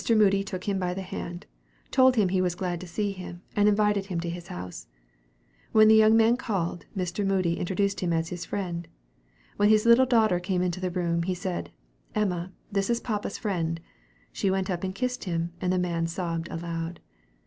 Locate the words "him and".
3.11-3.69, 15.25-15.71